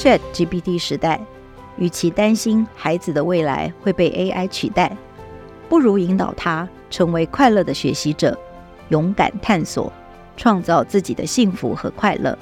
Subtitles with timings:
[0.00, 1.20] ChatGPT 时代，
[1.76, 4.96] 与其担心孩子的未来会被 AI 取代，
[5.68, 8.34] 不如引导他成为快乐的学习者，
[8.88, 9.92] 勇敢探索，
[10.38, 12.38] 创造自己的幸福和快乐。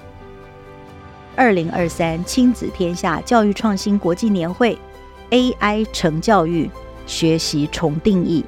[1.35, 4.79] 二零二三亲子天下教育创新国际年会
[5.31, 6.71] ，AI 成教育，
[7.07, 8.45] 学习重定义。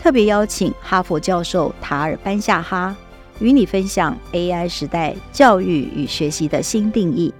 [0.00, 2.96] 特别邀请哈佛教授塔尔班夏哈
[3.40, 7.30] 与你分享 AI 时代教育与学习的新定义。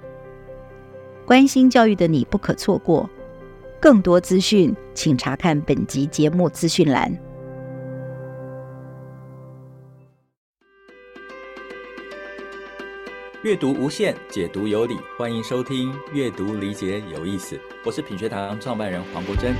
[1.25, 3.09] 关心教育的你不可错过。
[3.79, 7.17] 更多资讯，请查看本集节目资讯栏。
[13.41, 17.55] 阅读无限，解读有理，欢迎收听《阅读理解有意思》，
[17.85, 19.55] 我是品学堂创办人黄国珍。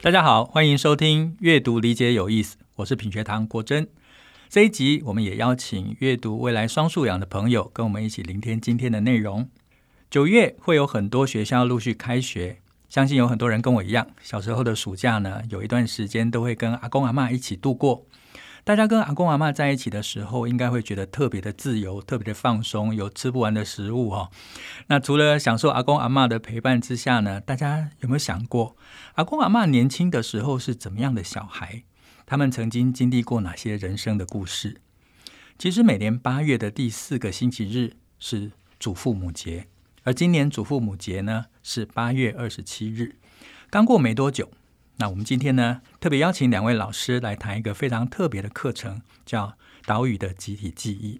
[0.00, 3.86] 大家好，欢迎收听《阅读理解有意思》，我是品学堂国珍。
[4.50, 9.48] 这一集，我们也邀请阅读未来双素养的朋友跟我们一起聆听今天的内容。
[10.10, 18.04] 九月会有很多学校陆续开学，相信有很多人跟我一样，小时候的暑假呢，有一段时间都会跟阿公阿嬷一起度过。
[18.64, 24.30] 大家跟阿公阿嬷在一起的时候，应该会觉得特别的自由，特别的放松，有吃不完的食物哦。
[24.88, 28.74] 那除了享受阿公阿嬷的陪伴之下呢，大家有没有想过，
[29.14, 31.84] 阿公阿嬷年轻的时候是怎么样的小孩？
[32.30, 34.80] 他们曾经经历过哪些人生的故事？
[35.58, 39.66] 其实每年八月的第四个星期日是祖父母节，
[40.04, 43.16] 而今年祖父母节呢是八月二十七日，
[43.68, 44.48] 刚过没多久。
[44.98, 49.48] 那我们今天呢，特别邀请两位老师来谈一个非常特别的课程，叫
[49.84, 51.16] 《岛屿的集体记忆》。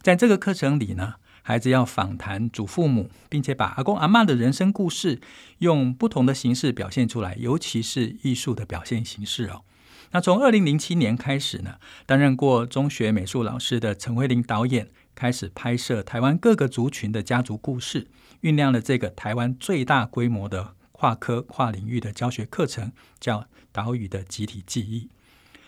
[0.00, 5.20] 在这个课程里呢，孩子要访谈祖父母，并且把阿公阿嬷的人生故事
[5.58, 9.64] 用不同的形式表现出来，尤其是艺术的表现形式哦。
[10.12, 11.76] 那从二零零七年开始呢，
[12.06, 18.08] 担任过中学美术老师的陈慧玲导演开始拍摄台湾各个族群的家族故事，
[18.42, 20.74] 酝酿了这个台湾最大规模的。
[20.98, 22.90] 跨科跨领域的教学课程
[23.20, 23.40] 叫
[23.70, 25.00] 《岛屿的集体记忆》，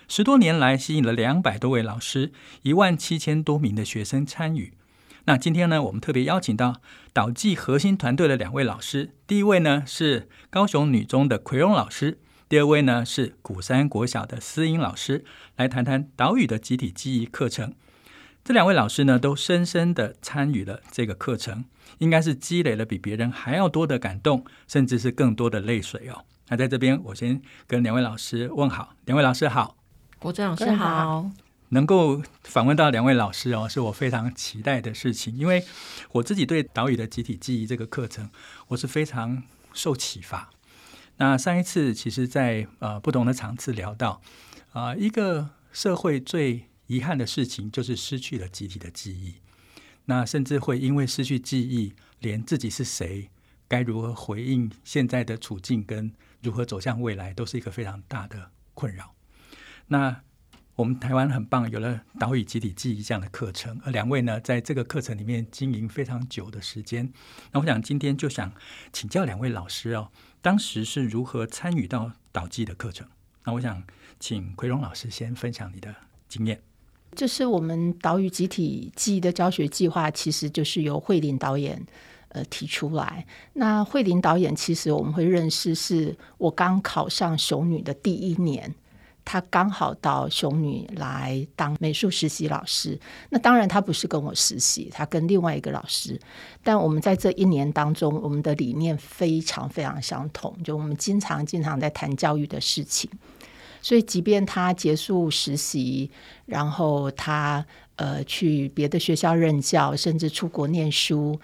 [0.09, 2.32] 十多年来吸引了两百多位老师，
[2.62, 4.72] 一万七千多名的学生参与。
[5.26, 6.81] 那今天呢，我们特别邀请到
[7.12, 15.22] 岛记核心团队的两位老师，第一位呢是高雄女中的奎荣老师，第二位呢是古山国小的思英老师，
[15.56, 17.75] 来谈谈《岛屿的集体记忆》课程。
[18.42, 21.66] 这两位老师呢，都深深的参与了这个课程，
[21.98, 26.25] 应该是积累了比别人还要多的感动，甚至是更多的泪水哦。
[26.48, 29.76] 那在这边，我先跟两位老师问好，两位老师好，
[30.19, 31.31] 国珍老师好。
[31.69, 35.62] 能够访问到两位老师哦，是我非常期待的事情，因为
[36.12, 38.31] 我自己对岛屿的集体记忆这个课程，
[38.69, 39.42] 我是非常
[39.75, 40.48] 受启发。
[41.19, 44.21] 那上一次其实在，呃不同的场次聊到
[44.73, 49.34] 啊、一个社会最遗憾的事情就是失去了集体的记忆，
[50.06, 53.29] 那甚至会因为失去记忆，连自己是谁、
[53.67, 56.12] 该如何回应现在的处境跟
[56.43, 59.15] 如何走向未来，都是一个非常大的困扰。
[59.89, 60.23] 那
[60.77, 67.12] 我们台湾很棒，有了岛屿集体记忆这样的课程，而两位呢，在这个课程里面经营非常久的时间。
[67.50, 68.53] 那我想今天就想
[68.93, 73.06] 请教两位老师哦，当时是如何参与到导记的课程？
[73.44, 73.82] 那我想
[74.21, 75.94] 请奎荣老师先分享你的
[76.28, 76.60] 经验。
[77.15, 81.84] 这是我们岛屿集体记忆的教学计划，其实就是由慧玲导演
[82.28, 83.26] 呃提出来。
[83.54, 88.75] 那慧玲导演其实我们会认识，是我刚考上熊女的第一年，
[89.31, 92.99] 他刚好到雄女来当美术实习老师。
[93.28, 96.19] 那当然他不是跟我实习，他跟另外一个老师。
[96.62, 103.11] 但我们在这一年当中，我们的理念非常非常相同，就我们经常经常在谈教育的事情。
[103.83, 106.11] 所以，即便他结束实习，
[106.47, 107.65] 然后他
[107.97, 111.38] 呃去别的学校任教，甚至出国念书，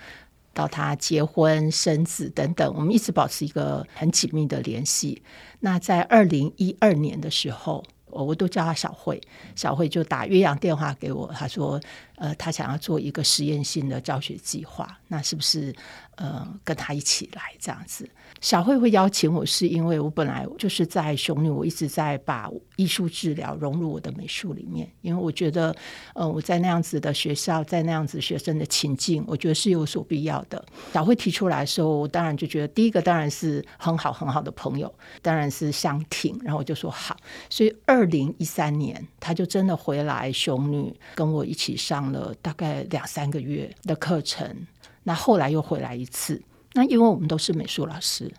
[0.54, 5.22] 到他结婚生子等等，我们一直保持一个很紧密的联系。
[5.60, 9.20] 那在二零一二年的时候，我我都叫他小慧，
[9.56, 11.80] 小慧就打岳阳电话给我，他说，
[12.16, 15.74] 呃，他想要做一个实验性的教学计划，那是不是
[16.14, 18.08] 呃跟他一起来这样子？
[18.44, 25.74] 小慧会邀请我，是因为我本来就是在雄女，我一直在把艺术治疗融入我的美术里面，因为我觉得，
[26.12, 30.62] 呃，我在那样子的学校，在那样子学生的情境，我觉得是有所必要的。
[30.92, 37.16] 小慧提出来的时候，我当然就觉得，第一个当然是很好很好的朋友，当然是相挺，然后我就说好。
[37.48, 44.66] 所以二零一三年，他就真的回来雄女，跟我一起上了大概两三个月的课程。
[45.02, 46.38] 那后来又回来一次。
[46.74, 48.30] 那因为我们都是美术老师，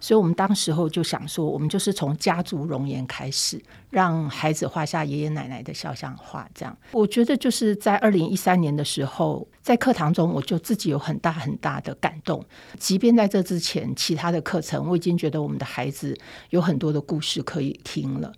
[0.00, 6.48] 所以我们当时候就想说，我们就是从家族容颜开始，让孩子画下爷爷奶奶的肖像画。
[6.54, 12.44] 这样，我觉得就是在二零一三年的时候，在课堂中，我就自己有很大很大的感动。
[12.78, 16.16] 即便在这之前，其他的课程，我已经觉得我们的孩子
[16.50, 18.32] 有很多的故事可以听了，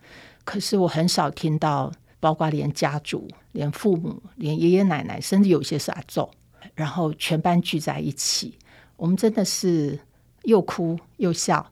[0.45, 6.31] 可是我很少听到，包括连家族、连父母、连爷爷奶奶，甚至有些是阿祖，
[6.75, 8.57] 然后全班聚在一起，
[9.03, 9.99] 我们真的是。
[10.45, 11.65] 又哭又笑，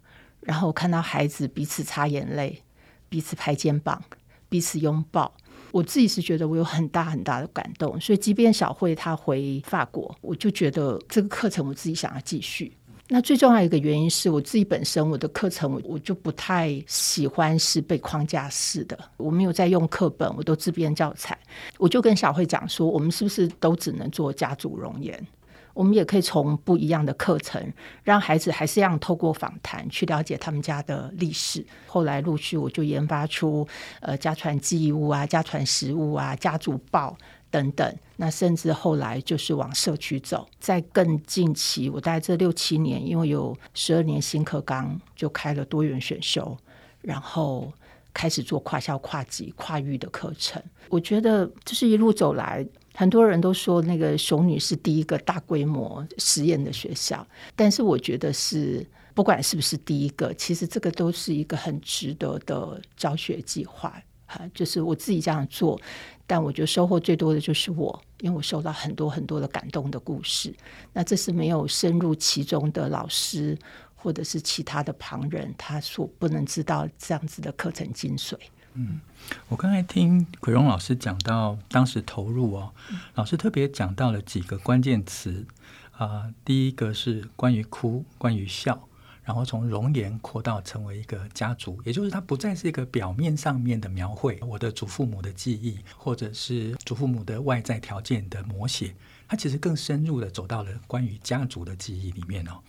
[0.42, 2.62] 然后看到孩子彼此擦眼泪，
[3.08, 4.00] 彼此拍肩膀，
[4.48, 5.34] 彼此拥抱。
[5.72, 12.72] 我自己是觉得我有很大很大的感动，所以即便小慧她回法国，我就觉得这个课程我自己想要继续。
[13.08, 21.36] 那最重要一个原因是我自己本身我的课程我我就不太喜欢是被框架式的，我没有在用课本，我都自编教材。
[21.76, 25.26] 我就跟小慧讲说，我们是不是都只能做家族容颜？
[25.72, 27.72] 我们也可以从不一样的课程，
[28.02, 31.64] 让孩子还是一样透过访谈去了解他们家的历史。
[31.86, 33.66] 后来陆续我就研发出
[34.00, 37.16] 呃家传记忆物啊、家传食物啊、家族报
[37.50, 37.96] 等等。
[38.16, 40.46] 那甚至后来就是往社区走。
[40.58, 46.56] 在更近期，我大概这六七年，因为有十二年新课纲，就开了多元选修，
[47.00, 47.72] 然后
[48.12, 50.62] 开始做跨校、跨级、跨域的课程。
[50.90, 52.66] 我觉得这是一路走来。
[52.94, 57.26] 很多人都说那个熊女是第一个大规模实验的学校，
[57.56, 64.00] 但是我觉得是不管是不是第一个，其实这个都是一个很值得的教学计划。
[64.26, 65.80] 哈，就是我自己这样做，
[66.24, 70.54] 但我觉得收获最多的就是我，因为我收到很多很多的感动的故事。
[70.92, 73.58] 那这是没有深入其中的老师
[73.96, 78.36] 或者是其他的旁人，他所不能知道这样子的课程精髓。
[78.74, 79.00] 嗯，
[79.48, 82.72] 我刚才听奎荣老师讲到当时投入哦，
[83.14, 85.46] 老师特别讲到了几个关键词
[85.92, 88.88] 啊、呃，第一个是关于哭，关于笑，
[89.22, 98.94] 然后从容颜扩到成为一个家族，也就是它不再是一个表面上面的描绘，我的祖父母的记忆，或者是祖父母的外在条件的摹写，
[99.28, 102.60] 它其实更深入的走到了关于家族的记忆里面哦。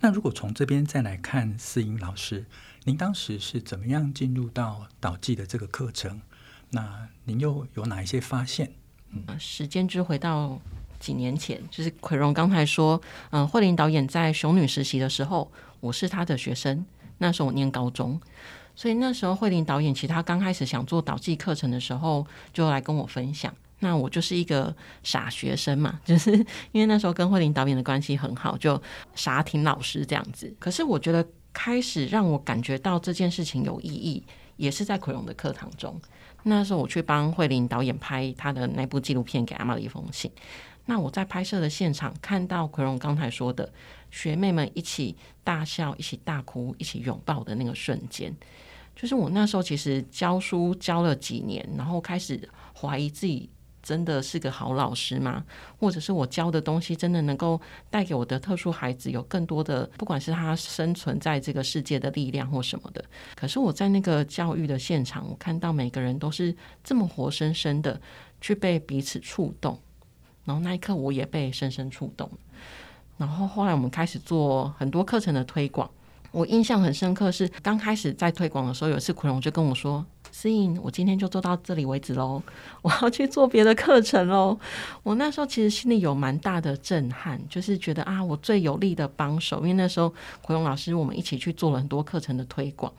[0.00, 2.44] 那如果从这边再来看思颖老师。
[2.84, 6.20] 您当时是怎么样进入到导记的这个课程？
[6.70, 8.72] 那您又有哪一些发现？
[9.10, 10.60] 嗯，时间就回到
[10.98, 13.00] 几年前，就是奎荣刚才说，
[13.30, 16.84] 嗯，慧玲导演在雄女实习的时候，我是他的学生，
[17.18, 18.20] 那时候我念高中，
[18.74, 23.54] 所以那时候慧玲导演其实他刚开始想做导记课程的时候，就来跟我分享。
[23.78, 24.74] 那我就是一个
[25.04, 26.32] 傻学生嘛， 就是
[26.72, 28.82] 因为那时候跟慧玲导演的关系很好，就
[29.14, 30.52] 傻听老师这样子。
[30.58, 31.24] 可是我觉得。
[31.52, 34.22] 开始让我感觉到这件事情有意义，
[34.56, 36.00] 也是在奎荣的课堂中。
[36.44, 40.30] 那时候我去帮慧玲导演拍他的那部纪录片《给阿嬷的一封信》。
[40.86, 43.72] 那我在拍摄的现场看到奎荣刚才说的
[44.10, 48.34] 学妹们一起大笑、一起大哭、一起拥抱的那个瞬间，
[48.96, 53.48] 就是我那时候其实教书教了几年，然后开始怀疑自己。
[53.82, 55.44] 真的是个好老师吗？
[55.78, 63.04] 或者是我教的东西真的能够带给我的特殊孩子有更多的，不管是他生存在这个世界的力量或什么的。
[63.34, 68.00] 可是我在那个教育的现场，我看到每个人都是这么活生生的
[68.40, 69.78] 去被彼此触动，
[70.44, 72.30] 然后那一刻我也被深深触动。
[73.18, 75.88] 然后后来我们开始做很多课程的推广，
[76.32, 80.04] 我印象很深刻是刚开始在推广的时候，有一次奎荣就跟我说。
[80.34, 82.42] 思颖，我今天就做到这里为止喽，
[82.80, 84.58] 我要去做别的课程喽。
[85.02, 90.08] 我那时候其实心里有蛮大的震撼，就是觉得啊，我最有力的帮手，因为那时候
[90.40, 92.90] 奎荣老师我们一起去做了很多课程的推广，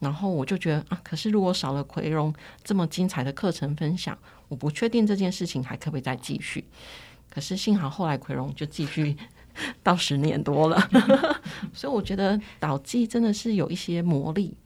[0.00, 6.64] 然后我就觉得啊，可是如果少了奎荣这么精彩的课程分享，我不确定这件事情还可不可以再继续。
[7.30, 9.16] 可是幸好后来奎荣就继续
[9.82, 10.78] 到十年多了，
[11.72, 14.56] 所以我觉得导记真的是有一些魔力，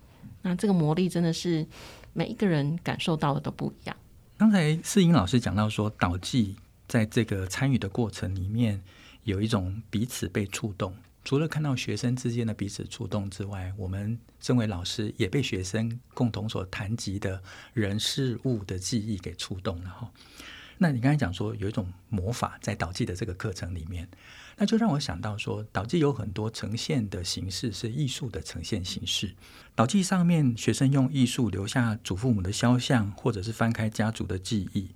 [0.42, 1.66] 那这个魔力真的是。
[2.14, 3.94] 每一个人感受到的都不一样。
[4.36, 6.56] 刚才思颖老师讲到说，导记
[6.88, 8.82] 在这个参与的过程里面，
[9.22, 10.92] 有一种彼此被触动。
[11.24, 17.40] 除了看到学生之间的彼此触动之外，我们身为老师也被学生共同所谈及的
[17.72, 20.10] 人事物的记忆给触动了哈。
[20.78, 24.08] 那你刚才讲说有一种魔法在导记的这个课程里面。
[24.60, 29.34] 那就让我想到说，导记有很多呈现的形式是艺术的呈现形式。
[29.76, 34.90] 导记上面，学生用艺术留下祖父母的肖像，或者是翻开家族的记忆，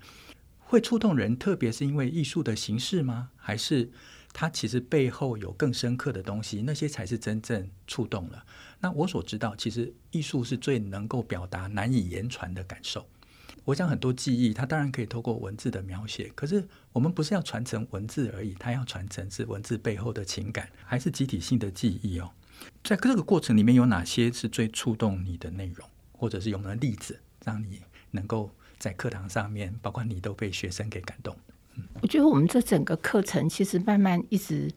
[0.59, 1.39] 会触动人。
[1.39, 3.31] 特别是因为艺术的形式吗？
[3.37, 3.89] 还是
[4.33, 6.63] 它其实背后有更深刻的东西？
[6.63, 8.45] 那些才是真正触动了。
[8.81, 13.07] 那我所知道，其实艺术是最能够表达难以言传的感受。
[13.65, 22.31] 我想很多记忆，它当然可以透过文字的描写，可是我们不是要传承文字而已，它要传承是文字背后的情感，还是集体性的记忆哦。
[22.83, 31.37] 在这个过程里面，有哪些是最触动你的内容，或者是有没有例子让你能够在课堂上面，包括你都被学生给感动？
[31.75, 34.71] 嗯，我觉得我们这整个课程其实慢慢一直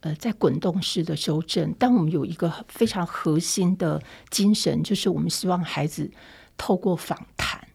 [0.00, 6.10] 呃在滚动式的修正，但我们有一个非常核心的精神，就是我们希望孩子
[6.56, 7.66] 透过访谈，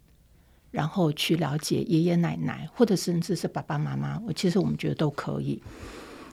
[0.72, 5.62] 然后去了解爷爷奶奶，或者甚至是爸爸妈妈，我其实我们觉得都可以。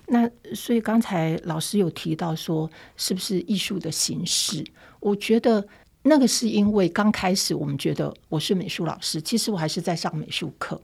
[0.06, 4.64] 那所以刚才老师有提到说，是不是艺术的形式？
[5.00, 5.66] 我觉得
[6.02, 10.80] 那个是因为刚开始我们觉得我是美术老师，其实我还是在上美术课，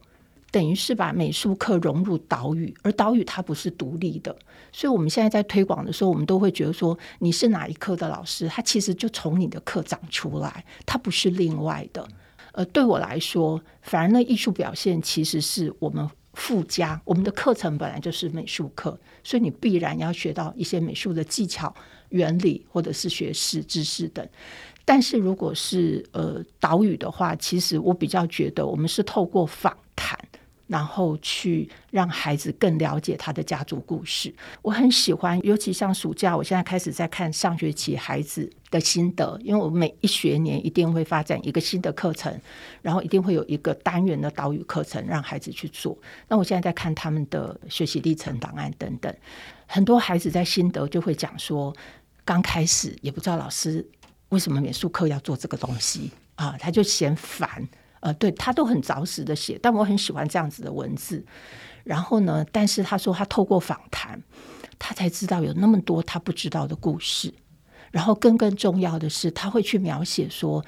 [0.50, 4.37] 等于是把美术课融入岛屿，而岛屿它不是独立的。
[4.73, 12.06] 所以我们现在在推广的时候，我们都会觉得说，你是哪一科的老师，他其实就从你的课长出来，他不是另外的。
[12.54, 16.08] 呃，对我来说，反而那艺术表现其实是我们。
[16.37, 21.73] 附加我们的课程本来就是美术课，所以你必然要学到一些美术的技巧、
[22.08, 24.28] 原理或者是学识知识等。
[24.84, 30.18] 但是如果是呃岛屿的话，其实我比较觉得我们是透过访谈。
[30.66, 35.38] 然后去让孩子更了解他的家族故事，我很喜欢。
[35.44, 42.35] 尤其像暑假，我现在开始在看上学期孩子的心得，因为我每一学年一定会发展一个新的课程，
[42.80, 45.97] 然后一定会有一个单元的岛屿课程让孩子去做。
[46.28, 49.14] 那我现在在看他们的学习历程档案等等，
[49.66, 51.75] 很多孩子在心得就会讲说，
[52.25, 53.87] 刚开始也不知道老师
[54.30, 57.68] 为什么美术课要做这个东西啊，他就嫌烦。
[58.04, 61.25] 呃，对，他都很着实的写，但我很喜欢这样子的文字。
[61.84, 64.23] 然后呢，但是他说他透过访谈，
[64.78, 67.32] 他才知道有那么多他不知道的故事。
[67.90, 70.62] 然后更更重要的是，他会去描写说，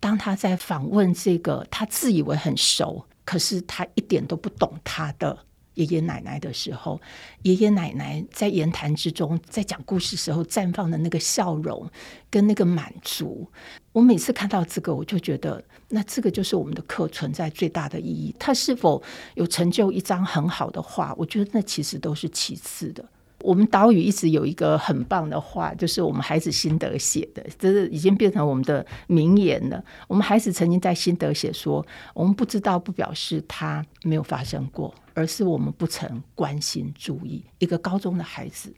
[0.00, 5.38] 当他在访问这个他自以为很熟，可是他一点都不懂他的。
[5.74, 7.00] 爷爷奶奶的时候，
[7.42, 11.88] 爷爷奶奶在言谈之中，在讲故事时候绽放的那个笑容
[12.30, 13.50] 跟那个满足，
[13.92, 18.34] 我每次看到这个，我就觉得，那这个就是我们的课存在最大的意义。
[18.38, 19.02] 他是否
[19.34, 23.04] 有成就一张很好的画，我觉得那其实都是其次的。
[23.42, 29.84] 我们岛屿一直有一个很棒的话，就是我们孩子心得写的，这是已经变成我们的名言了。
[30.06, 31.84] 我们孩子曾经在心得写说
[32.14, 38.72] ：“我们不知道，不表示他没有发生过，而是我们不曾关心注意。”一个高中的孩子，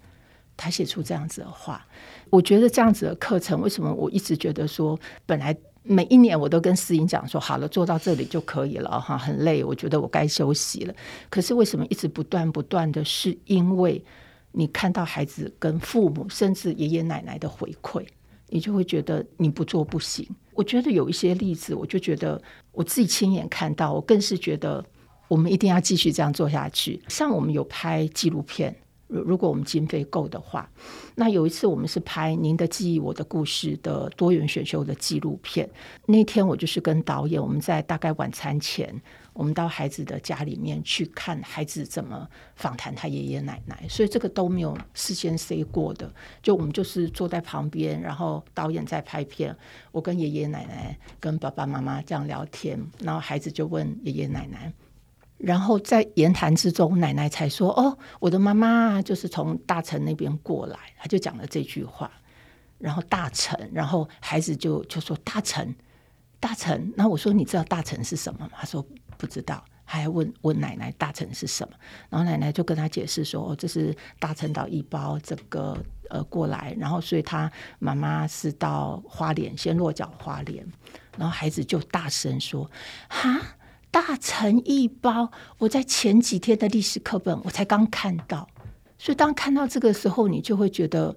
[0.56, 1.86] 他写出这样子的话，
[2.30, 10.94] 我觉得这样子的课程，为什么我一直觉得说，本来每一年我都跟思颖讲说：“好了，做到这里就可以了，哈，很累，我觉得我该休息了。”
[11.28, 14.02] 可是为什么一直不断不断的是因为？
[14.56, 18.06] 你看到孩子跟父母，甚至爷爷奶奶的回馈，
[18.48, 20.24] 你就会觉得你不做不行。
[20.52, 24.84] 我觉得有一些例子，我就觉得我自己亲眼看到，我更是觉得
[25.26, 27.02] 我们一定要继续这样做下去。
[27.08, 28.74] 像我们有拍纪录片。
[29.06, 30.68] 如如果我们经费够的话，
[31.14, 35.68] 那有一次我们是拍《您的记忆，我的故事》的多元选秀的纪录片。
[36.06, 39.00] 那天我就是跟导演，我们在大概晚餐前，
[39.34, 42.26] 我们到孩子的家里面去看孩子怎么
[42.56, 46.10] 访谈他爷爷奶奶，所以这个都没有事先 say 过的。
[46.40, 49.54] 就我们就是坐在旁边，然后导演在拍片，
[49.92, 54.72] 我跟爷爷奶奶、跟爸爸妈妈这样聊天，然后孩子就问爷爷奶奶。
[55.36, 62.10] 然后在言谈之中，奶奶才说：“哦，我的妈妈就是从大城那边过来。”他就讲了这句话。
[62.78, 65.74] 然后大城，然后孩子就就说：“大城，
[66.44, 68.84] 大城。”那我说：“你知道大城是什么吗？”他说
[69.16, 71.74] ：“不知道。”还问问奶奶：“大城是什么？”
[72.10, 75.76] 然后奶奶就跟他解释说：“哦，这是大陈岛一包这个
[76.10, 80.66] 呃过来，然后所以他妈妈是到花莲先落脚花莲。”
[81.16, 82.70] 然后孩子就大声说
[83.08, 83.40] ：“哈！”
[83.90, 88.48] 大陈一包，我在前几天的历史课本我才刚看到，
[88.98, 91.16] 所以当看到这个时候，你就会觉得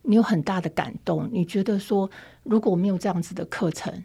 [0.00, 1.28] 你有很大的感动。
[1.30, 2.10] 你觉得说，
[2.42, 4.02] 如果没有这样子的课程，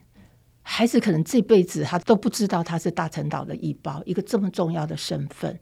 [0.62, 5.60] 孩子可能这辈子他都不知道他是大陈岛的一胞，一个这么重要的身份。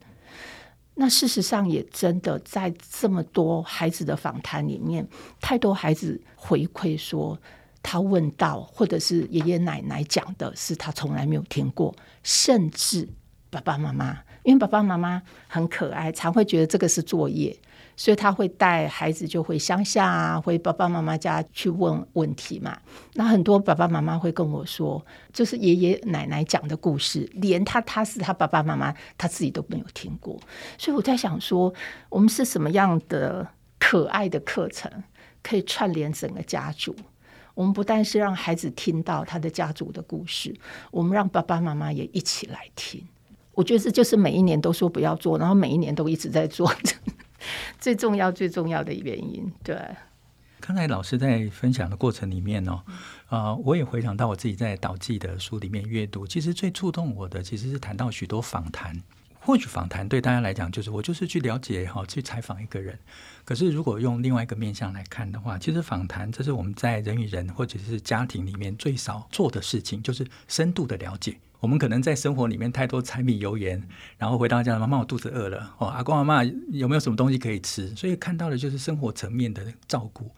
[0.96, 5.08] 那事实上也真的在这么多孩子的访谈里面，
[5.40, 7.40] 太多孩子回馈说。
[7.84, 13.08] 他问到，或者是爷爷奶奶讲的是他从来没有听过，甚至
[13.50, 17.58] 爸爸妈妈，因为爸爸妈妈很可爱，常会觉得这个是作业，
[17.98, 22.80] 所以他会带孩子就回乡下啊，回爸爸妈妈家去问问题嘛。
[23.16, 30.40] 那很多爸爸妈妈会跟我说，就是爷爷奶奶讲的故事，连他他是他爸爸妈妈他自己都没有听过。
[30.78, 31.74] 所以我在想说，
[32.10, 33.48] 我们是什么样的
[33.80, 35.04] 可爱的课程，
[35.42, 36.96] 可以串联整个家族？
[37.56, 40.56] 我们不但是让孩子听到他的家族的故事，
[40.92, 43.04] 我们让爸爸妈妈也一起来听。
[43.56, 46.72] 我觉得这就是每一年都说不要做，然后每一年都一直在做，
[47.80, 49.52] 最重要最重要的原因。
[49.64, 49.80] 对，
[50.60, 52.84] 刚才老师在分享的过程里面哦，
[53.28, 59.02] 啊、呃，我也回想到我自己在导记的书里面阅读，其实最触动我的其实是谈到许多访谈。
[59.40, 63.00] 或许访谈对大家来讲，就是我就是去了解哈，去采访一个人。
[63.46, 71.38] 可是如果用另外一个面向来看的话，其实访谈这是我们在人与人或者是家庭里面最少做的事情，就是深度的了解。
[71.60, 73.88] 我们可能在生活里面太多柴米油盐，
[74.18, 77.88] 然后回到家，妈妈我肚子饿了哦，阿公阿嬷有没有什么东西可以吃？
[77.96, 80.32] 所以看到的就是生活层面的照顾。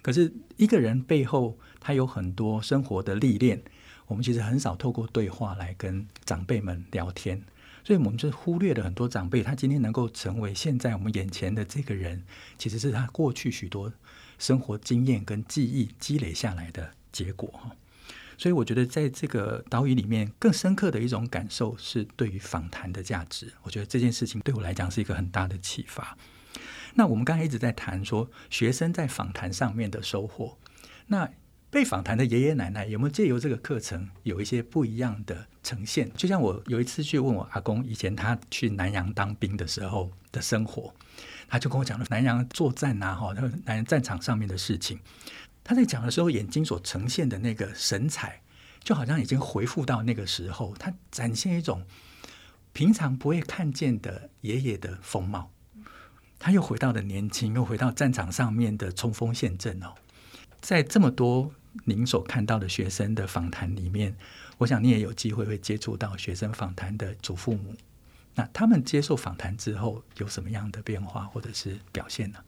[0.00, 3.62] 可是一个人背后他有很多生活的历练，
[4.06, 7.42] 我们其实很少透过对话来跟长辈们聊天。
[7.84, 12.22] 所以我们就忽略了很多长辈，他今天能够成为现在我们眼前的这个人，
[12.56, 13.92] 其实是他过去许多
[14.38, 17.76] 生活经验跟记忆积累下来的结果哈。
[18.42, 23.52] 所以我觉得在这个岛屿里面，更深刻的一种感受是对于访谈的价值。
[23.62, 26.18] 我觉得这件事情对我来讲是一个很大的启发。
[26.94, 30.58] 那我们刚才一直在谈说学生在访谈上面的收获，
[31.06, 31.30] 那。
[31.72, 36.12] 被访谈的爷爷奶奶有没有借由这个课程有一些不一样的呈现？
[36.12, 40.94] 就像我有一次去问我阿公，以前他去南洋当兵的时候的生活，
[41.48, 43.32] 他就跟我讲了南洋作战啊，哈，
[43.64, 44.98] 南洋战场上面的事情。
[45.64, 48.42] 他在讲的时候，眼睛所呈现的那个神采，
[48.82, 51.84] 就好像已经回复到那个时候，他展现一种
[52.72, 55.50] 平常不会看见的爷爷的风貌。
[56.38, 59.94] 他又回到了年轻，又回到战场上面的冲锋陷阵哦，
[60.60, 61.52] 在这么多。
[61.84, 64.14] 您所看到的学生的访谈里面，
[64.58, 67.74] 我想你也有机会会接触到学生访谈的祖父母。
[68.34, 72.38] 那他们接受访谈之后有什么样的变化或者是表现呢？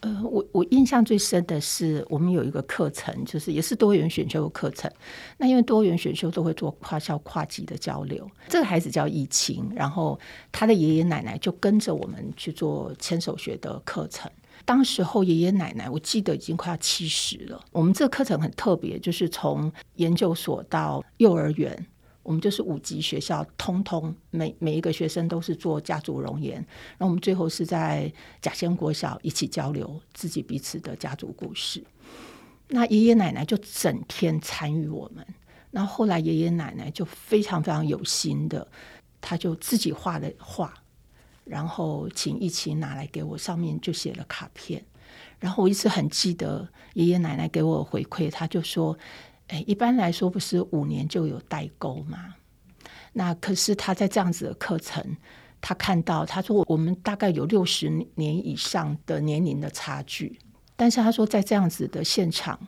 [0.00, 4.90] 呃，我我印象最深的是，我们有一个课程，就是也是多元选修的课程。
[5.36, 10.18] 那因为多元选修都会做跨校跨级的交流，这个孩子叫易清，然后
[10.50, 14.30] 他的爷爷奶奶就跟着我们去做牵手学的课程。
[14.64, 17.60] 当时候爷爷奶奶，我记得已经快要七十了。
[17.72, 21.86] 我们这个课程很特别，就是从研究所到幼儿园，
[22.22, 26.54] 我们就是五级学校，通通每每一个学生都是做家族容颜。
[26.56, 31.82] 然后我们最后是在甲仙国小一起交流自己彼此的家族故事。
[32.68, 35.26] 那爷爷奶奶就整天参与我们。
[35.70, 38.66] 然后后来爷爷奶奶就非常非常有心的，
[39.20, 40.74] 他就自己画了画。
[41.44, 44.84] 然后请一起拿来给我，上面就写了卡片。
[45.40, 48.96] 然后我一直很记得爷爷奶奶给我回馈，他就说
[49.50, 52.34] ：“哎，一般来说不是五年就有代沟吗？
[53.12, 55.16] 那可是他在这样子的课程，
[55.60, 60.38] 他看到他说我们大概有六十年以上的年龄的差距，
[60.76, 62.58] 但是他说在这样子的现场，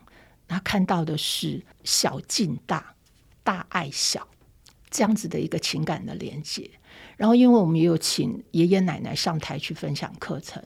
[0.48, 2.94] 他看到的是小敬大，
[3.44, 4.26] 大爱小
[4.90, 6.68] 这样子的一个情感的连接。”
[7.16, 10.60] 然后，因为我们也有请爷爷奶奶上台去分享课程，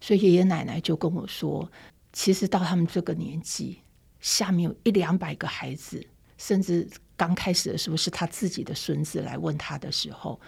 [0.00, 1.70] 所以爷爷奶奶就跟我说，
[2.12, 3.80] 其实到他们这个年纪，
[4.24, 6.02] 下面有一两百个孩子，
[6.38, 10.40] 甚至刚开始的时候是他自己的孙子来问他的时候，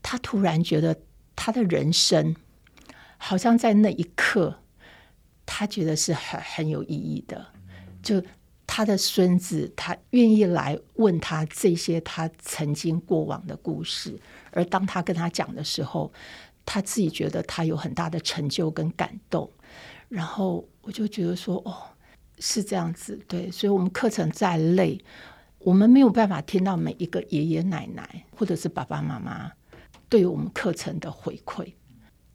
[0.00, 0.96] 他突然觉得
[1.34, 2.36] 他的人生
[3.18, 4.60] 好像在那一刻，
[5.44, 7.44] 他觉得是很很有意义的，
[8.00, 8.22] 就。
[8.72, 14.16] 他的孙子，他愿意来问他这些他曾经过往的故事，
[14.52, 16.12] 而当他跟他讲的时候，
[16.64, 19.50] 他自己觉得他有很大的成就跟感动。
[20.08, 21.89] 然后我就觉得说，哦，
[22.40, 23.50] 是这样子，对。
[23.50, 24.98] 所以，我们课程再累，
[25.60, 29.52] 我们没有办法听到每一个爷爷奶奶或者是爸爸妈妈
[30.08, 31.72] 对于我们课程的回馈。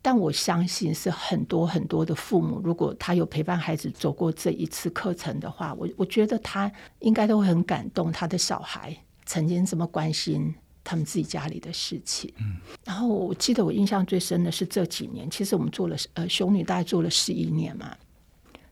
[0.02, 8.12] 但我相信是很多很多的父母，如果他有陪伴孩子走过这一次课程的话，我我觉得他应该都会很感动。
[8.12, 12.32] 他的小孩曾经这么关心他们自己家里的事情。
[12.38, 17.98] 嗯，然后我记得我印象最深的是这几年，其实我们做了呃雄女大概做了十一年嘛，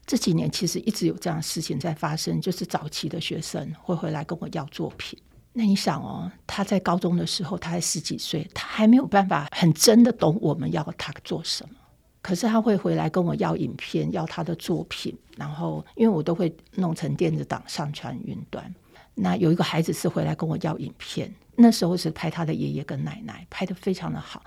[0.05, 5.17] 这几年其实一直有这样的事情在发生，就是早期的学生会回来跟我要作品。
[5.53, 11.75] 那你想哦，他在高中的时候，他才十几岁，他还没有办法很真的懂我们要他做什么。
[12.21, 18.73] 可是他会回来跟我要影片，要他的作品，然后因为我都会弄成电子档上传云端。
[19.13, 24.41] 那有一个孩子是回来跟我要影片，那时候是拍他的爷爷跟奶奶，拍得非常的好。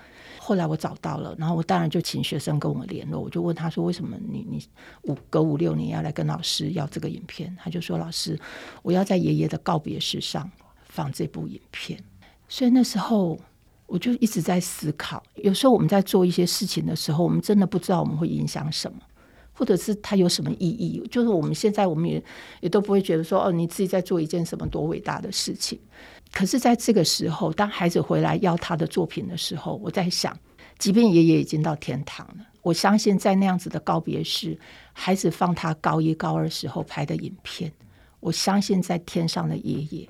[0.47, 4.65] 后来我找到了，然后我当然就请学生跟我联络，我就问他说：“为什么你你
[5.03, 8.39] 五隔五六年要来跟老师要这个影片？”他就说：“老师，
[8.83, 10.49] 我要在爷爷的告别式上。”
[10.89, 12.03] 放这部影片，
[12.49, 13.39] 所以那时候
[13.87, 15.23] 我就一直在思考。
[15.35, 18.99] 有时候我们在做一些事情的时候，我们真的不知道我们会影响什么，
[19.53, 21.07] 或者是它有什么意义。
[21.11, 22.25] 就是我们现在我们也
[22.63, 25.79] 也都不会觉得说，哦，你自己在做一件什么多伟大的事情。
[26.33, 30.39] 可是在这个时候，当孩子回来要他的作品的时候，我在想，
[30.79, 34.59] 即便爷爷已经到天堂了，我相信在那样子的告别式，
[34.93, 37.73] 孩子放他高一高二时候拍的影片，
[38.21, 40.09] 我相信在天上的爷爷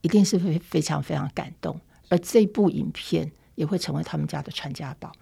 [0.00, 5.12] 一定是会非常非常感动，而这部影片也会成为他们家的传家宝。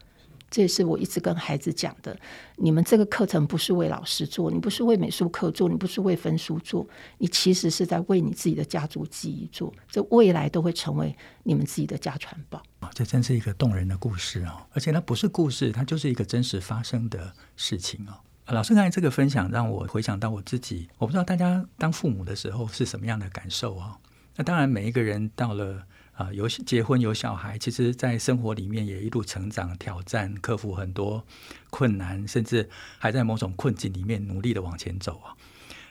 [0.52, 2.14] 这也是我一直跟孩子讲的，
[2.56, 6.86] 你们这个课程不是为老师做，你不是为美术课做，你不是为分数做，
[7.16, 12.90] 你其实是在为你自己的家族记忆做，这未来都会成为你们自己的家传宝啊。
[12.92, 18.12] 这真是一个动人的故事哦，而且它不是故事，它就是一个真实发生的事情哦。
[18.52, 23.96] 老师刚才这个分享让我回想到我自己，我不知道大家当父母的时候是什么样的感受哦。
[24.36, 25.86] 那当然，每一个人到了。
[26.14, 31.24] 啊，有结婚有小孩，其实，在生活里面也一路成长、挑战、克服很多
[31.70, 35.34] 困难，甚至还在某种困境里面努力的往前走啊。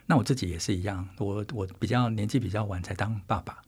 [0.06, 3.64] 那我自己也是一样，我我比较年纪比较晚才当爸爸。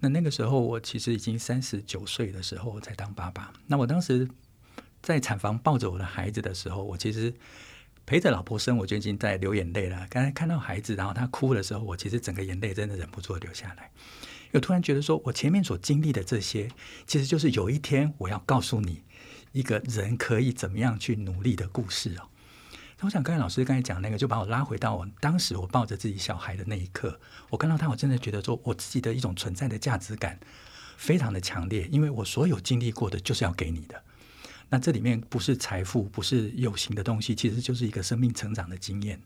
[0.00, 3.52] 那那个时候，我其实已经三十九岁的时候才当爸爸。
[3.66, 4.28] 那我当时
[5.02, 7.34] 在产房抱着我的孩子的时候，我其实
[8.06, 10.06] 陪着老婆生，我就已经在流眼泪了。
[10.08, 13.90] 刚才看到孩子，然后他哭的时候，我其实整个眼泪真的忍不住流下来。
[14.52, 16.70] 又突然觉得说，我前面所经历的这些，
[17.06, 19.02] 其实就是有一天我要告诉你，
[19.52, 22.28] 一个人可以怎么样去努力的故事哦。
[22.98, 30.38] 那我想，刚才老师刚才讲那个，就把我拉回到我当时我抱着自己小孩的那一刻，我看到他，我真的觉得说，我自己的一种存在的价值感
[30.96, 34.02] 非常的强烈，因为我所有经历过的，就是要给你的。
[34.70, 39.20] 那这里面不是财富，不是有形的东西，其实就是一个生命成长的经验。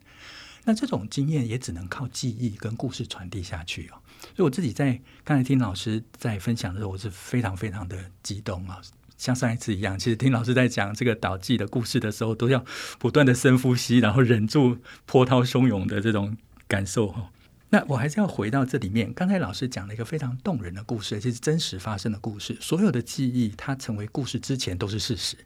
[0.63, 3.97] 那这种经验也只能靠记忆跟故事传递下去哦。
[4.21, 8.79] 所以我自己在刚才听老师在分享的时候，我是非常非常的激动啊，
[9.17, 9.97] 像上一次一样。
[9.97, 12.63] 其实听老师在讲这个岛记的故事的时候，都要
[12.99, 17.31] 不断的深呼吸，然后忍住波涛汹涌的这种感受哈。
[17.69, 22.57] 那我还是要回到这里面，刚才老师讲了一个非常动人的故事，而且是真实发生的故事。
[22.59, 25.37] 所有的记忆，它成为故事之前都是事实。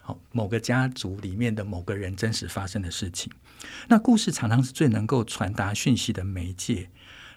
[0.00, 3.30] 好，某个家族里面的某个人真实发生的事情。
[3.88, 6.90] 那故事常常是最能够传达讯息的媒介。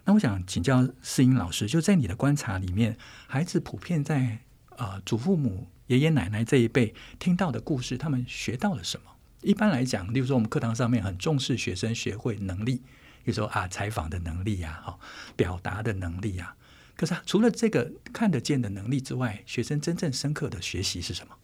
[0.05, 4.39] 那我想请教世英老师，就在你的观察里面，孩子普遍在
[4.77, 9.11] 呃祖父母、爷爷奶奶这一辈听到的故事，他们学到了什么？
[9.41, 12.75] 一般来讲，例如说我们课堂上面很重视学生学会能力，
[13.23, 14.99] 比如说啊采访的能力呀，哈
[15.35, 16.55] 表达的能力呀。
[16.95, 21.35] 可是除了这个看得见的能力之外，学生真正深刻的学习是什么？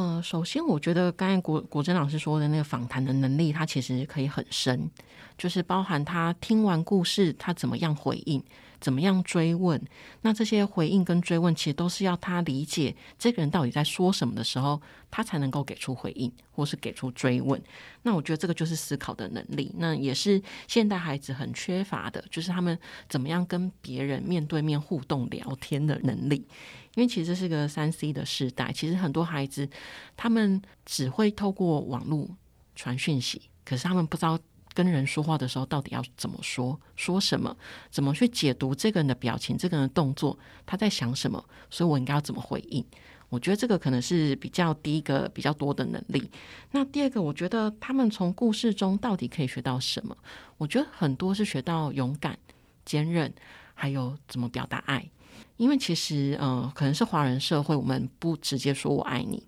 [0.00, 4.88] 嗯，首先我觉得刚才国国珍老师说的那个访谈的能力，他其实可以很深，
[5.36, 8.40] 就是包含他听完故事，他怎么样回应。
[8.80, 9.80] 怎么样追问？
[10.22, 17.60] 那这些回应跟追问，其实都是要他理解这个人到底在说什么的时候，他才能够给出回应，或是给出追问。
[18.02, 26.46] 那我觉得这个就是思考的能力，那也是现代孩子很缺乏的，就是他们怎么样跟别人面对面互动聊天的能力。
[26.94, 29.68] 因为其实是个三 C 的时代，其实很多孩子
[30.16, 32.28] 他们只会透过网络
[32.74, 34.38] 传讯息，可是他们不知道。
[34.78, 36.80] 跟人说话的时候，到底要怎么说？
[36.94, 37.56] 说什么？
[37.90, 40.38] 怎么去解读这个人的表情、这个人的动作？
[40.64, 41.44] 他在想什么？
[41.68, 42.84] 所以我应该要怎么回应？
[43.28, 46.30] 我觉得这个可能是比较第一个比较多的能力。
[46.70, 50.16] 那第二个，我觉得他们从故事中到底可以学到什么？
[50.58, 52.38] 我觉得很多是学到勇敢、
[52.84, 53.34] 坚韧，
[53.74, 55.10] 还有怎么表达爱。
[55.56, 59.44] 因为其实，嗯、可能是华人社会，我们不直接说我爱你。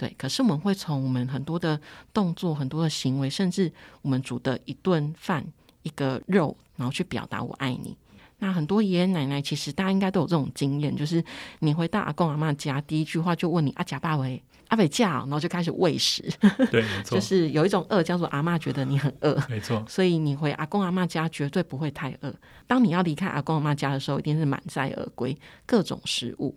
[0.00, 1.78] 对，可是我们会从我们很多的
[2.10, 5.44] 动作、很多的行为，甚至我们煮的一顿饭、
[5.82, 7.94] 一个肉，然后去表达我爱你。
[8.38, 11.22] 那很多爷爷奶奶，其实大家应该都有这种经验，就是
[11.58, 16.22] 你回到阿公阿妈家，第一句话就问你阿甲爸为阿北叫，然后就开始喂食。
[16.72, 19.84] 对，没错，就是有一种饿叫做阿嬷觉得你很饿，没错。
[19.86, 22.34] 所以你回阿公阿妈家绝对不会太饿。
[22.66, 25.36] 当你要离开阿公阿妈家的时候，一定是满载而归，
[25.66, 26.56] 各种食物。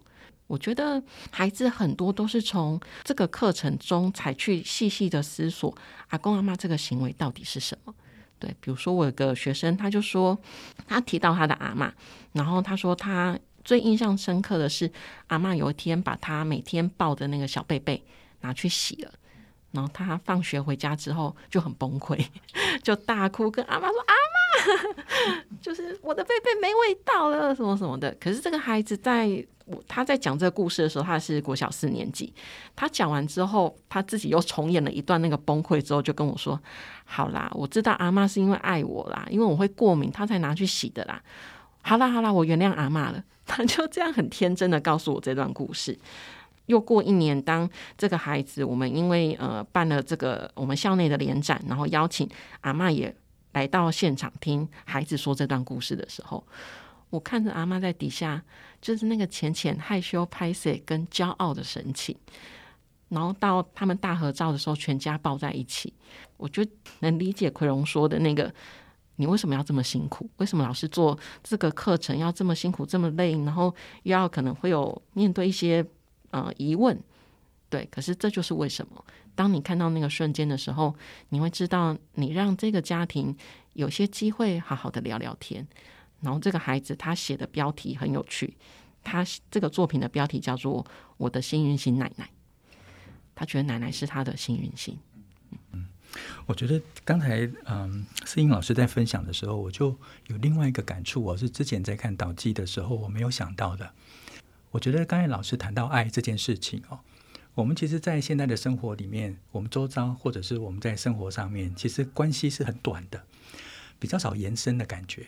[0.53, 5.75] 我觉得孩子很多都是从这个课程中才去细细的思索
[6.09, 7.95] 阿公阿妈这个行为到底是什么。
[8.37, 10.37] 对，比如说我有个学生，他就说
[10.87, 11.91] 他提到他的阿妈，
[12.33, 14.91] 然后他说他最印象深刻的是
[15.25, 18.03] 阿妈有一天把他每天抱的那个小贝贝
[18.41, 19.11] 拿去洗了，
[19.71, 22.23] 然后他放学回家之后就很崩溃，
[22.83, 24.13] 就大哭跟阿妈说阿妈。
[25.59, 28.15] 就是我的贝贝没味道了，什么什么的。
[28.19, 29.27] 可是这个孩子在
[29.87, 32.33] 他在讲这个故事的时候，他是国小四年级。
[32.75, 36.59] 他讲完之后，他自己又重演了一段那个崩溃之后，就跟我说
[37.05, 41.21] ：“好啦，我知道阿妈是因为爱我啦，因为我会过敏，他才拿去洗的啦。
[41.81, 43.23] 好啦好啦，我原谅阿妈了。
[43.45, 45.97] ”他就这样很天真的告诉我这段故事。
[46.67, 52.29] 又过一年，当这个孩子我们因为呃办了这个我们校内的联展，然后邀请
[52.61, 53.15] 阿妈也。
[53.53, 56.43] 来到现场听孩子说这段故事的时候，
[57.11, 58.41] 我看着阿妈在底下，
[58.83, 62.13] 就是那个浅浅害羞、拍谢跟骄傲的神情。
[63.07, 65.93] 然后到他们大合照的时候，全家抱在一起，
[66.35, 66.65] 我就
[66.99, 68.53] 能理解奎荣说的那个，
[69.15, 70.29] 你为什么要这么辛苦？
[70.37, 73.31] 为什么老师做这个课程要这么辛苦、这么累？
[73.43, 75.85] 然后又要可能会有面对一些
[76.31, 76.99] 呃疑问，
[77.69, 79.05] 对，可是这就是为什么。
[79.35, 80.93] 当你看到那个瞬间的时候，
[81.29, 83.35] 你会知道，你让这个家庭
[83.73, 85.67] 有些机会好好的聊聊天。
[86.23, 88.55] 然后这个孩子他写的标题很有趣，
[89.03, 90.83] 他这个作品的标题叫做
[91.17, 92.25] 《我的幸运星奶奶》，
[93.35, 94.97] 他觉得奶奶是他的幸运星。
[95.73, 95.85] 嗯，
[96.45, 99.95] 我觉得刚才嗯，思颖老师在分享的时候，我就
[100.27, 103.91] 有另外一个感触，我是之前在看导记的时候我没有想到的。
[104.71, 106.99] 我觉得刚才老师谈到爱这件事情哦。
[107.55, 113.23] 我们其实，在现在的生活里面，我们周遭或者是我们在生活上面，其实关系是很短的，
[113.99, 115.27] 比较少延伸的感觉。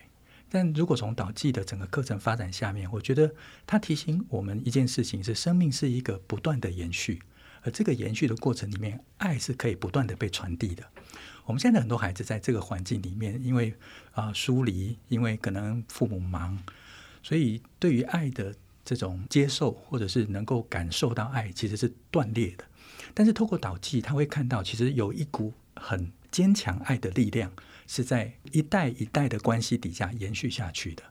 [0.56, 3.30] 但如果从导记的整个课程发展下面，我觉得
[3.68, 7.22] 它提醒我们一件事情是：生命是一个不断的延续，
[7.64, 10.82] 而这个延续的过程里面，爱是可以不断的被传递的。
[11.44, 13.76] 我们现在很多孩子在这个环境里面，因为
[14.14, 16.58] 啊疏离，因为可能父母忙，
[17.22, 18.56] 所以对于爱的。
[18.88, 22.64] 这种接受或者是能够感受到爱，其实是断裂的。
[23.16, 27.52] 但是透过导记，他会看到其实有一股很坚强爱的力量，
[27.88, 31.04] 是在一代一代的关系底下延续下去的。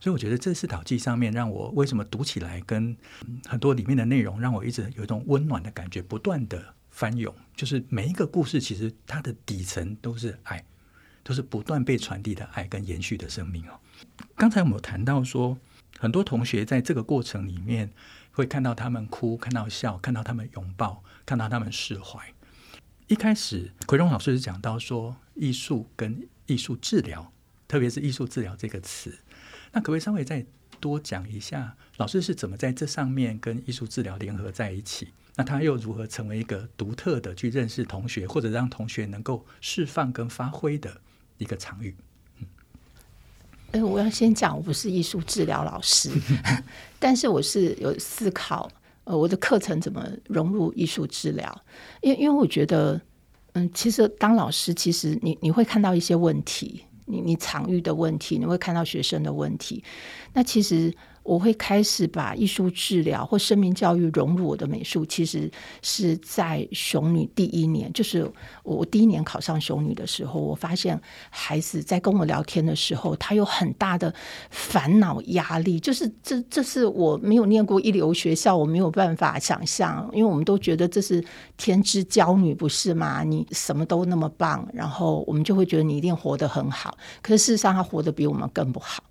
[0.00, 2.96] 所以我觉得这是导记上面让我为什么读起来跟
[3.46, 7.34] 很多里面的内容，让我一直有一种温暖的感觉，不断的翻涌。
[7.56, 10.64] 就是每一个故事，其实它的底层都是爱，
[11.22, 13.80] 都是不断被传递的爱跟延续的生命哦。
[14.36, 15.58] 刚才我们有谈到说。
[15.96, 17.88] 很多同学在这个过程里面
[18.32, 22.20] 会看到他们哭，看到笑，看到他们拥抱，看到他们释怀。
[23.06, 27.32] 一开始，奎荣老师是讲到说，艺术跟艺术治疗，
[27.68, 29.18] 特别是艺术治疗这个词，
[29.72, 30.46] 那可不可以稍微再
[30.80, 35.08] 多讲一下，老师是怎么在这上面跟艺术治疗联合在一起？
[35.36, 41.00] 那他又如何成为一个独特的去认识同学，或者让同学能够释放跟发挥的
[41.38, 41.94] 一个场域？
[43.72, 46.10] 哎，我要先讲，我不是艺术治疗老师，
[46.98, 48.70] 但是我是有思考，
[49.04, 51.62] 呃，我的课程怎么融入艺术治疗？
[52.02, 53.00] 因为因为我觉得，
[53.52, 59.82] 嗯，其实当老师，其实你你会看到一些问题，你你场域的问题，你会看到学生的问题，
[60.32, 60.92] 那其实。
[61.24, 65.50] 我会开始把艺术治疗或生命教育融入我的美术，其实
[65.82, 68.30] 是在熊女第一年，就是
[68.62, 74.14] 我第一年考上熊女的时候，我发现孩子在跟我聊天的时候，他有很大的
[74.50, 81.24] 烦恼压力，就是这这是我没有念过一流学校，我没有办法想象，因为我们都觉得这是
[81.56, 83.24] 天之骄女，不是吗？
[83.24, 89.02] 你什么都那么棒，然后我们就会觉得你一定活得很好，可是事实上他活得比我们更不好。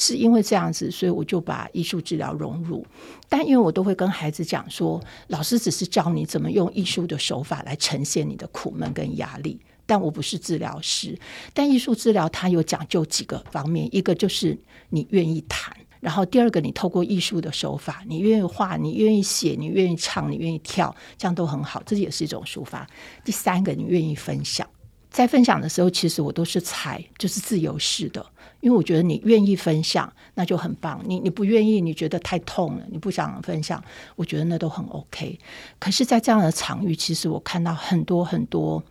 [0.00, 2.84] 是因为这样子，所以我就把艺术治疗融入。
[3.28, 11.18] 但因为我都会跟孩子讲说，老师只是教你怎么用艺术的手法来呈现你的苦闷跟压力，但我不是治疗师。
[11.52, 14.58] 但艺术治疗它有讲究几个方面，一个就是
[14.88, 22.86] 你愿意谈，然后第二个你透过艺术的手法，你愿意画，你愿意写，你愿意唱，你愿意跳，这样都很好，这也是一种抒发。
[23.22, 24.66] 第三个，你愿意分享。
[25.10, 28.24] 在分享的时候，其实我都是采就是自由式的，
[28.60, 31.02] 因为我觉得你愿意分享，那就很棒。
[31.06, 33.82] 你你不愿意，你觉得太痛了，你不想分享，
[34.16, 35.38] 我觉得那都很 OK。
[35.78, 38.82] 可是，在这样的场域，其实我看到很多很多，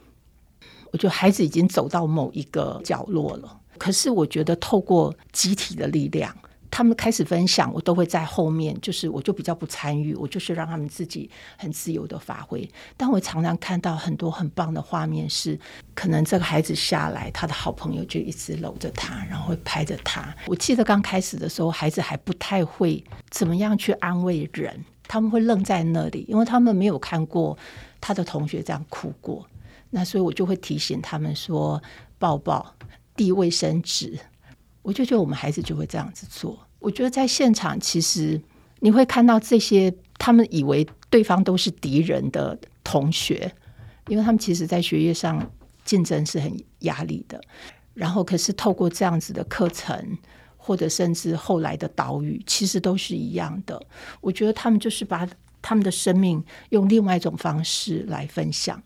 [0.91, 3.59] 我觉得孩子已经走到某一个角落了。
[3.77, 6.35] 可是，我觉得透过集体的力量。
[6.71, 12.69] 他们开始分享，我都会在后面，就是我就比较不参与，我就是让他们自己很自由的发挥。
[12.95, 15.59] 但我常常看到很多很棒的画面是，是
[15.93, 20.35] 可能这个孩子下来，他的好朋友就一直搂着他，然后会拍着他。
[20.45, 27.57] 我记得刚开始的时候，孩子还不太会怎么样去安慰人，他们会愣在那里，因为他们没有看过
[27.99, 29.47] 他的同学这样哭过。
[29.89, 31.81] 那所以我就会提醒他们说：
[32.19, 32.75] 抱抱，
[33.15, 34.19] 递卫生纸。
[34.81, 36.59] 我就觉得我们孩子就会这样子做。
[36.79, 38.41] 我觉得在现场，其实
[38.79, 43.51] 你会看到这些他们以为对方都是敌人的同学，
[44.07, 45.51] 因为他们其实，在学业上
[45.83, 47.41] 竞争是很压力的。
[47.93, 50.17] 然后，可是透过这样子的课程，
[50.55, 53.81] 或者甚至后来的岛屿，其实都是一样的。
[54.21, 55.27] 我觉得他们就是把
[55.61, 58.81] 他们的生命用另外一种方式来分享。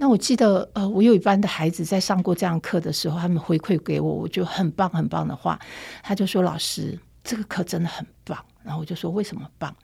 [0.00, 5.60] 那我记得，呃，我有一班的孩子在上过这样课的时候，他们回馈给我，我觉得很棒很棒的话，
[6.02, 9.76] 他就说：“老师，这个课真的很棒。”然后我就说：“为什么棒？”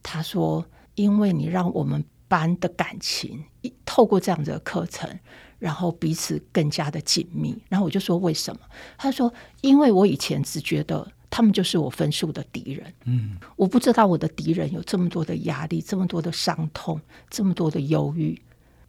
[0.00, 3.42] 他说：“因为你让我们班的感情
[3.84, 5.10] 透过这样子的课程，
[5.58, 8.60] 然后彼此更加的紧密。”然后我就说：“为什么？”
[8.96, 11.04] 他说：“因为我以前只觉得。”
[11.36, 12.94] 他们就是我分数的敌人。
[13.06, 18.40] 嗯，我不知道我的敌人有这么多的压力，这么多的伤痛，这么多的忧郁。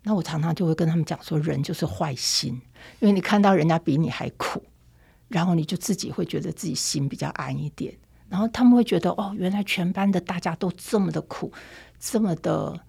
[0.08, 2.54] 那我常常就会跟他们讲说，人就是坏心，
[3.00, 4.64] 因为你看到人家比你还苦，
[5.30, 7.92] 然后你就自己会觉得自己心比较安一点。
[8.30, 11.52] 然后他们会觉得，哦，原来全班的大家都这么的苦，
[12.00, 12.80] 这么的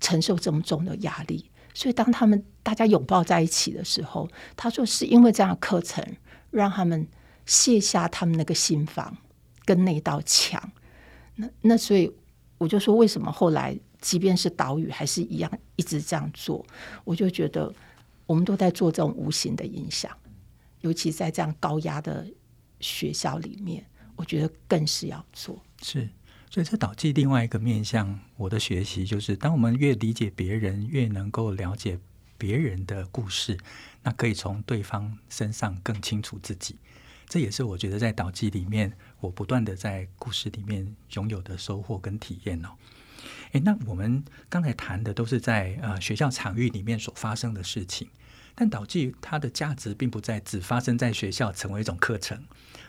[0.00, 1.48] 承受这么重的压力。
[1.72, 6.04] 所以当他们大家拥抱在一起的时候，他说是因为这样课程
[6.50, 7.06] 让他们
[7.46, 9.16] 卸下他们那个心房
[9.64, 10.72] 跟那道墙。
[11.36, 12.12] 那那所以
[12.58, 13.78] 我就说，为什么后来？
[14.04, 16.62] 即便是岛屿，还是一样一直这样做，
[17.04, 17.74] 我就觉得
[18.26, 20.14] 我们都在做这种无形的影响，
[20.82, 22.26] 尤其在这样高压的
[22.80, 23.82] 学校里面，
[24.14, 25.58] 我觉得更是要做。
[25.80, 26.06] 是，
[26.50, 31.98] 所以这导致另外一个面向，我的学习就是，当我们越理解别人，越能够了解
[32.36, 33.58] 别人的故事，
[34.02, 36.76] 那可以从对方身上更清楚自己。
[37.26, 42.68] 这也是我觉得在导记里面，我不断的在故事里面拥有的收获跟体验哦。
[43.52, 48.08] 诶，那我们刚才谈的都是在呃学校场域里面所发生的事情，
[48.54, 52.42] 但导记它的价值并不在只发生在学校成为一种课程，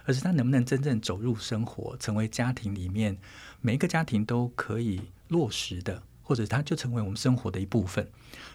[0.05, 3.17] 而是它能不能真正走入生活，成为家庭里面
[3.61, 8.07] 每一个家庭都可以落实的，或者它就成为我们生活的一部分。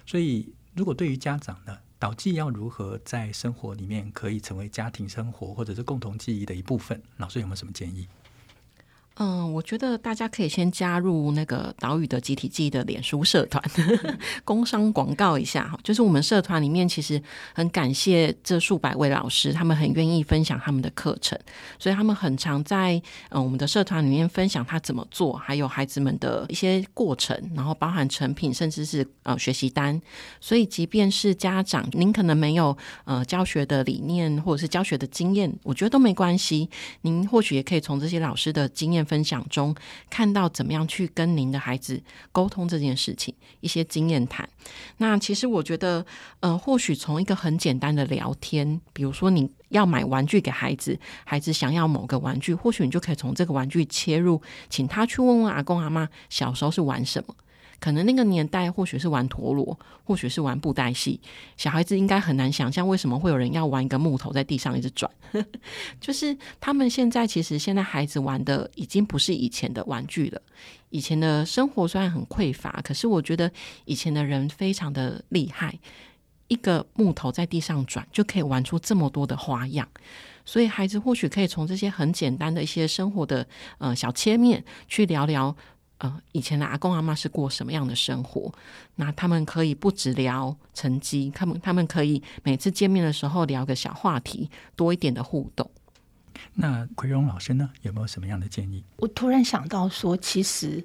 [0.07, 8.07] 所以，如果对于家长呢，导记要如何在生活里面可以成为家庭生活或者是共同记忆的一部分，老师有没有什么建议？
[9.17, 13.63] 嗯，我觉得大家可以先加入那个岛屿的集体记忆的脸书社团，
[14.47, 15.79] 工商广告一下哈。
[15.85, 21.39] 就是我们社团里面其实很感谢这数百位老师，他们很愿意分享他们的课程，
[21.79, 22.95] 所以他们很常在
[23.29, 30.01] 嗯我们的社团里面分享他怎么做，还有孩子们的一些过程，然后包含成品，甚至是呃学习单。
[30.41, 36.71] 所以即便是家长，您可能没有呃教学的理念或者是教学的经验，我觉得都没关系。
[37.03, 39.00] 您或许也可以从这些老师的经验。
[39.05, 39.75] 分享中
[40.09, 44.49] 看到怎么样去跟您的孩子沟通这件事情，一些经验谈。
[44.99, 46.05] 那其实我觉得，
[46.41, 57.35] 呃，或许从一个很简单的聊天，比如说你要买玩具给孩子，孩子想要某个玩具，或许你就可以从这个玩具切入，请他去问问阿公阿妈小时候是玩什么。
[57.81, 61.19] 可能那个年代或许是玩陀螺，或许是玩布袋戏，
[61.57, 65.11] 小孩子应该很难想象为什么会有人要玩一个木头在地上一直转。
[65.99, 70.43] 就是他们现在其实现在孩子玩的已经不是以前的玩具了。
[70.91, 73.51] 以前的生活虽然很匮乏，可是我觉得
[73.87, 75.79] 以前的人非常的厉害，
[76.49, 79.89] 一个木头在地上转就可以玩出这么多的花样。
[80.45, 83.47] 所以孩子或许可以从这些很简单的一些生活的
[83.79, 85.57] 呃小切面去聊聊。
[86.01, 88.53] 呃，以前的阿公阿妈是过什么样的生活？
[88.97, 95.71] 那他们可以不只聊成绩，他们他们可以每次见面的时候聊个小话题，多一点的互动。
[96.55, 98.83] 那奎荣老师呢，有没有什么样的建议？
[98.97, 100.83] 我突然想到说，其实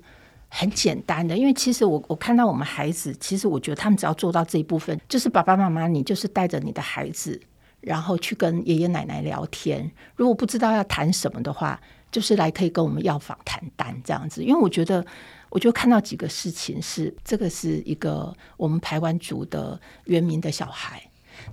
[0.49, 7.41] 很简单的，因为其实我我看到我们孩子，其实我觉得他们只要做到这一部分，就是爸爸妈妈，你就是带着你的孩子，
[7.79, 9.89] 然后去跟爷爷奶奶聊天。
[10.17, 11.79] 如果不知道要谈什么的话，
[12.11, 15.05] 就是来可以跟我们要访谈单这样子，因为我觉得，
[15.49, 21.01] 我就看到几个事情是，这个是一个我们台湾族的原民的小孩，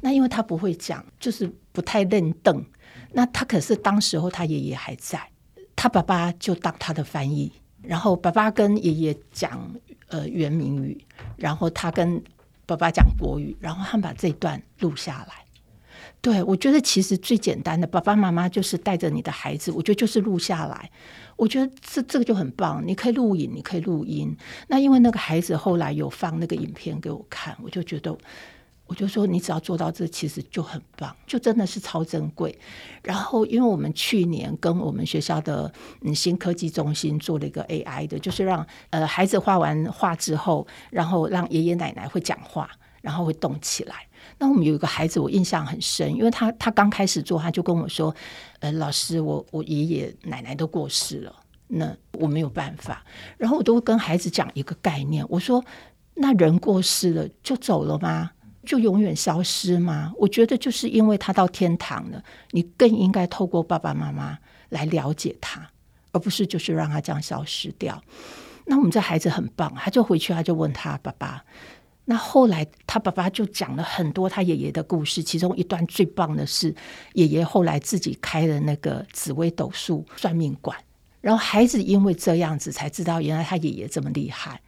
[0.00, 2.64] 那因为他不会讲，就是不太认邓，
[3.12, 5.20] 那他可是当时候他爷爷还在，
[5.74, 9.74] 他爸爸就当他的翻译，然后爸爸跟爷爷讲
[10.06, 11.04] 呃原民语，
[11.36, 12.22] 然后他跟
[12.66, 15.41] 爸爸讲国语，然后他们把这段录下来。
[16.22, 20.88] 对，我觉得其实最简单的，爸爸妈妈就是带着你的孩子，我觉得就是录下来。
[21.36, 24.34] 我觉得这这个就很棒，你可以录影，你可以录音。
[24.68, 28.16] 那因为那个孩子后来有放那个影片给我看，我就觉得，
[28.86, 32.56] 我就说你只要做到这，其实就很棒，就真的是超珍贵。
[33.02, 44.06] 然后，因为我们去年跟我们学校的嗯新科技中心做了一个 AI 的，就是让呃孩子画完画之后，然后让爷爷奶奶会讲话，然后会动起来。
[44.42, 48.12] 那我们有一个孩子，我印象很深，因为他他刚开始做，他就跟我说
[48.58, 51.32] ：“呃，老师，我我爷爷奶奶都过世了，
[51.68, 53.04] 那我没有办法。”
[53.38, 55.64] 然后我都会跟孩子讲一个概念，我说
[56.14, 58.32] ：“那人过世了就走了吗？
[58.66, 64.36] 就永远消失吗？”我觉得就是因为他到天堂了，你更应该透过爸爸妈妈
[64.70, 65.70] 来了解他，
[66.10, 68.02] 而不是就是让他这样消失掉。
[68.66, 71.44] 那我们这孩子很棒，他就回去，他就问他爸爸。
[72.12, 76.74] 那后来，他爸爸就讲了很多他爷爷的故事，其中一段最棒的是，
[77.14, 80.76] 爷爷后来自己开了那个紫微斗数算命馆，
[81.22, 84.60] 然后孩子因为这样子才知道，原来他爷爷这么厉害。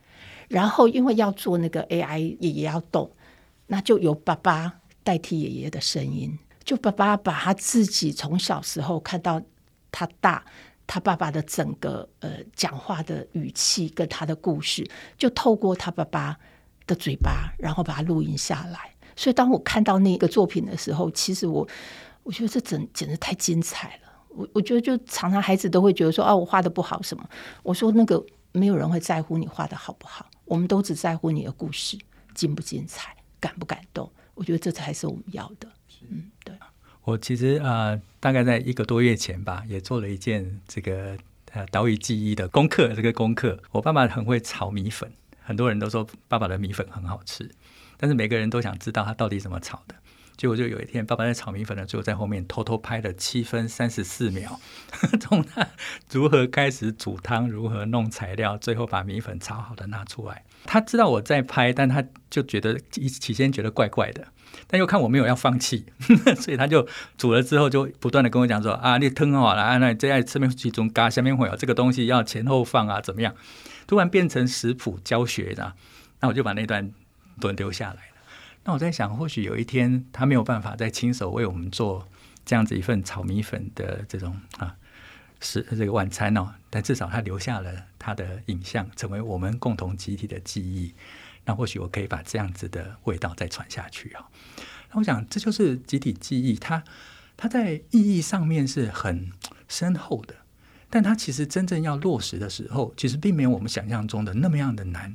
[0.48, 3.10] 然后因为要做那个 AI，爷爷要动，
[3.66, 4.72] 那就由爸爸
[5.02, 9.42] 代替爷爷的声音，就爸爸把他自己从小时候看到
[9.92, 10.42] 他大，
[10.86, 16.38] 他爸爸的整个呃讲话的语气跟他的故事，就透过他爸爸
[16.86, 18.92] 的嘴巴，然后把它录音下来。
[19.16, 21.66] 所以当我看到那个作品的时候，其实我
[22.22, 24.12] 我觉得这整简直太精彩了。
[24.28, 27.28] 我我觉得就常常孩子都会觉得说啊，我画的不好什么。
[27.62, 31.96] 我说那个没有人会在乎你画的好不好，我们都只在乎你的故事
[32.34, 34.10] 精不精彩，感不感动。
[34.34, 35.68] 我觉得这才是我们要的。
[36.10, 36.52] 嗯，对。
[37.04, 41.16] 我其实呃，大概在一个多月前吧，也做了一件这个
[41.52, 42.92] 呃岛屿记忆的功课。
[42.94, 45.12] 这个功课，我爸爸很会炒米粉，
[45.44, 47.50] 很多人都说爸爸的米粉很好吃，
[47.96, 49.94] 但是每个人都想知道他到底怎么炒的。
[50.36, 54.58] 结果就有一天，爸爸在炒米粉的时候，在后面偷偷拍了七分三十四秒，
[55.20, 55.64] 从他
[56.10, 60.44] 如何开始煮汤，如何弄材料，最后把米粉炒好的拿出来。
[60.64, 64.26] 他知道我在拍，但他就觉得一起先觉得怪怪的，
[64.66, 65.86] 但又看我没有要放弃，
[66.40, 66.84] 所以他就
[67.16, 73.32] 煮了之后就不断的跟我讲说啊，你汤好了，啊那这样上面其中嘎下面会有这个东西要前后放啊，怎么样？
[73.86, 75.74] 突然变成食谱教学的，
[76.20, 76.92] 那我就把那段
[77.40, 78.14] 都留下来了。
[78.64, 82.08] 那我在想，或许有一天他没有办法再亲手为我们做
[82.44, 84.74] 这样子一份炒米粉的这种啊
[85.40, 90.94] 是这个晚餐哦，但至少他留下了他的影像，成为我们共同集体的记忆。
[91.44, 94.26] 那或许我可以把这样子的味道再传下去啊。
[94.90, 96.82] 那我想，这就是集体记忆，它
[97.36, 99.30] 它在意义上面是很
[99.68, 100.36] 深厚的，
[100.94, 105.12] 但它其实真正要落实的时候，其实并没有我们想象中的那么样的难。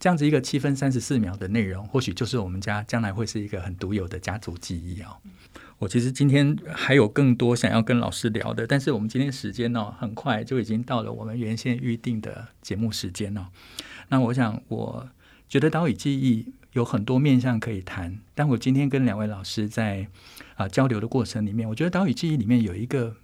[0.00, 5.16] 这样子一个七分三十四秒的内容，或许就是我们家将来会是一个很独有的家族记忆哦。
[5.78, 13.46] 我其实今天还有更多想要跟老师聊的，但是我们今天时间呢，很快就已经到了我们原先预定的节目时间哦。
[14.08, 15.08] 那我想，我
[15.48, 20.08] 觉得岛屿记忆有很多面向可以谈，但我今天跟两位老师在
[20.56, 23.14] 啊交流的过程里面，我觉得岛屿记忆里面有一个。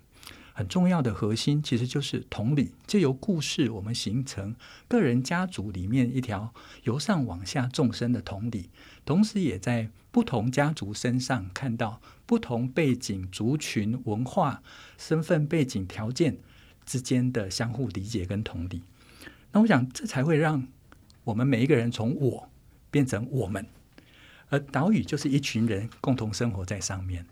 [0.55, 4.55] 很重要的核心其实就是同理，借由故事，我们形成
[4.87, 6.53] 个人家族里面一条
[6.85, 8.71] 由上往下纵深的同理，
[9.05, 14.63] 同时也在不同家族身上看到不同背景、族群、文化、
[14.99, 16.39] 身份背景条件
[16.85, 18.83] 之间的相互理解跟同理。
[19.53, 20.69] 那我想，这才会让
[21.25, 22.49] 我们每一个人从我
[22.91, 23.67] 变成我们，
[24.51, 27.25] 而岛屿就是一群人共同生活在上面。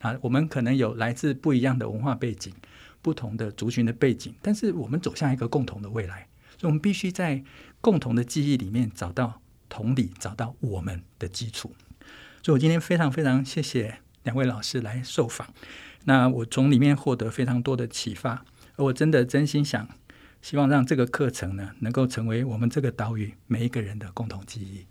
[0.00, 2.52] 啊，我们可能有来自不一样的文化背景。
[3.00, 6.26] 不同的族群的背景，但是我们走向一个共同的未来，
[6.58, 7.42] 所以我们必须在
[7.80, 11.72] 共同的记忆里面找到同理，找到我们的基础。
[12.42, 15.54] 所以我今天非常非常谢谢两位老师来受访，
[16.06, 18.44] 那我从里面获得非常多的启发，
[18.74, 19.88] 而我真的真心想，
[20.42, 24.84] 希望让这个课程呢，能够成为我们这个岛屿每一个人的共同记忆。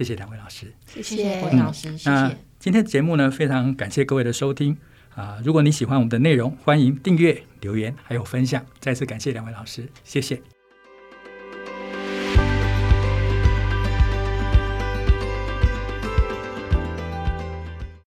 [0.00, 2.10] 谢谢两位老师，谢谢郭老师，谢谢。
[2.10, 4.74] 那今天的节目呢，非常感谢各位的收听。
[5.14, 8.64] 啊，如果你喜欢我们的内容，欢迎订阅、留言还有分享。
[8.78, 10.40] 再次感谢两位老师，谢谢。